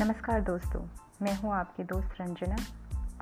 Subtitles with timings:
[0.00, 0.80] नमस्कार दोस्तों,
[1.22, 2.56] मैं हूँ आपकी दोस्त रंजना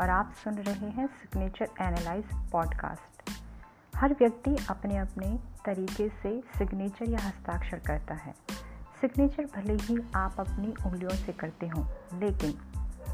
[0.00, 3.30] और आप सुन रहे हैं सिग्नेचर एनालाइज पॉडकास्ट
[3.96, 5.28] हर व्यक्ति अपने अपने
[5.66, 8.34] तरीके से सिग्नेचर या हस्ताक्षर करता है।
[9.00, 11.86] सिग्नेचर भले ही आप अपनी उंगलियों से करते हों,
[12.20, 12.52] लेकिन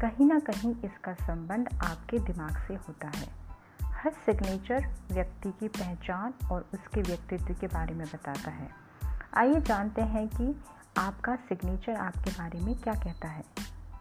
[0.00, 3.28] कहीं ना कहीं इसका संबंध आपके दिमाग से होता है।
[3.82, 8.70] हर सिग्नेचर व्यक्ति की पहचान और उसके व्यक्तित्व के बारे में बताता है।
[9.34, 10.54] आइए जानते हैं कि
[10.98, 13.44] आपका सिग्नेचर आपके बारे में क्या कहता है?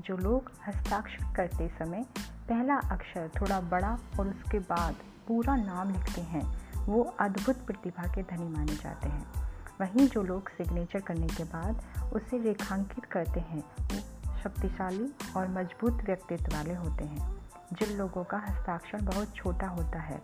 [0.00, 2.06] जो लोग हस्ताक्षर करते समय
[2.48, 4.94] पहला अक्षर थोड़ा बड़ा और उसके बाद
[5.28, 9.26] पूरा नाम लिखते हैं, वो अद्भुत प्रतिभा के धनी माने जाते हैं।
[9.80, 11.82] वहीं जो लोग सिग्नेचर करने के बाद
[12.12, 14.00] उसे रेखांकित करते हैं, वो
[14.42, 17.36] शक्तिशाली और मज़बूत व्यक्तित्व वाले होते हैं।
[17.72, 20.22] जिन लोगों का हस्ताक्षर बहुत छोटा होता है,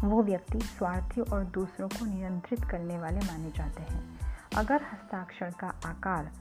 [0.00, 4.23] वो व्यक्ति स्वार्थी और दूसरों को नियंत्रित करने वाले माने जाते हैं।
[4.56, 6.32] अगर हस्ताक्षर का आकार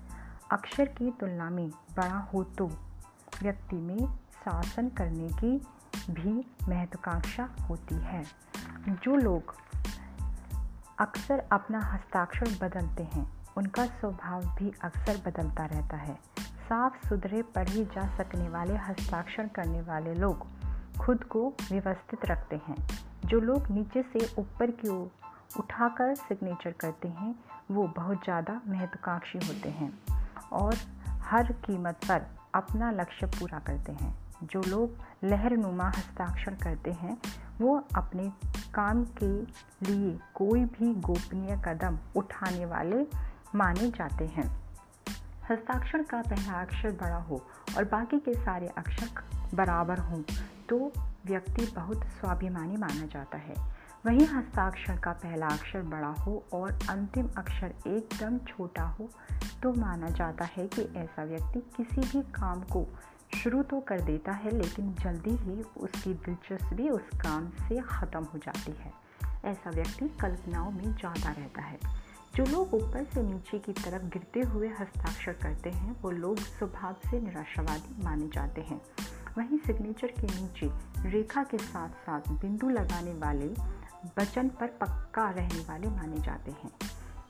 [0.52, 2.68] अक्षर की तुलना में बड़ा हो तो
[3.42, 5.68] व्यक्ति में शासन करने की
[6.14, 8.24] भी महत्वाकांक्षा होती है।
[8.90, 9.56] जो लोग
[11.00, 17.86] अक्सर अपना हस्ताक्षर बदलते हैं, उनका स्वभाव भी अक्सर बदलता रहता है। साफ़ सुथरे पढ़े
[17.86, 20.48] जा सकने वाले, हस्ताक्षर करने वाले लोग
[21.00, 22.88] खुद को व्यवस्थित रखते हैं।
[23.26, 25.12] जो लोग नीचे से ऊपर की ओर
[25.60, 27.36] उठाकर सिग्नेचर करते हैं,
[27.72, 29.92] वो बहुत ज़्यादा महत्वाकांक्षी होते हैं
[30.52, 30.76] और
[31.24, 37.18] हर कीमत पर अपना लक्ष्य पूरा करते हैं। जो लोग लहरनुमा हस्ताक्षर करते हैं,
[37.62, 38.30] वो अपने
[38.74, 39.32] काम के
[39.86, 43.06] लिए कोई भी गोपनीय कदम उठाने वाले
[43.56, 44.48] माने जाते हैं।
[45.50, 47.42] हस्ताक्षर का पहला अक्षर बड़ा हो
[47.78, 50.22] और बाकी के सारे अक्षर बराबर हों
[50.70, 50.92] तो
[51.26, 53.56] व्यक्ति बहुत स्वाभिमानी माना जाता है।
[54.06, 59.08] वहीं हस्ताक्षर का पहला अक्षर बड़ा हो और अंतिम अक्षर एकदम छोटा हो
[59.64, 62.86] तो माना जाता है कि ऐसा व्यक्ति किसी भी काम को
[63.36, 68.38] शुरू तो कर देता है, लेकिन जल्दी ही उसकी दिलचस्पी उस काम से ख़त्म हो
[68.38, 68.92] जाती है।
[69.46, 71.80] ऐसा व्यक्ति कल्पनाओं में ज़्यादा रहता है।
[72.36, 76.96] जो लोग ऊपर से नीचे की तरफ़ गिरते हुए हस्ताक्षर करते हैं, वो लोग स्वभाव
[77.06, 78.82] से निराशावादी माने जाते हैं।
[79.38, 80.70] वहीं सिग्नेचर के नीचे
[81.10, 83.48] रेखा के साथ साथ बिंदु लगाने वाले
[84.20, 86.72] वचन पर पक्का रहने वाले माने जाते हैं।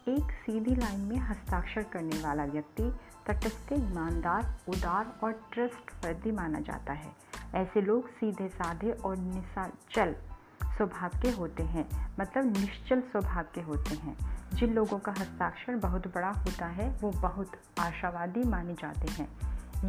[0.07, 2.97] एक सीधी लाइन में हस्ताक्षर करने वाला व्यक्ति
[3.27, 7.15] तटस्थ, ईमानदार, उदार और ट्रस्टवर्दी माना जाता है।
[7.55, 10.15] ऐसे लोग सीधे, साधे और निशाचल
[10.65, 14.17] स्वभाव के होते हैं मतलब निश्चल स्वभाव के होते हैं।
[14.53, 19.27] जिन लोगों का हस्ताक्षर बहुत बड़ा होता है, वो बहुत आशावादी माने जाते हैं।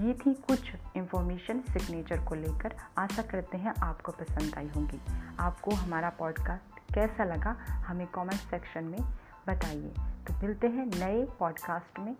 [0.02, 5.00] ये थी कुछ इन्फॉर्मेशन सिग्नेचर को लेकर। आशा करते हैं आपको पसंद आई होंगी।
[5.40, 9.00] आपको हमारा पॉडकास्ट कैसा लगा, हमें कमेंट सेक्शन में
[9.48, 12.16] बताइए। तो मिलते हैं नए पॉडकास्ट में।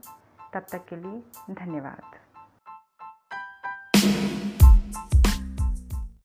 [0.55, 1.23] तब तक के लिए
[1.55, 2.34] धन्यवाद।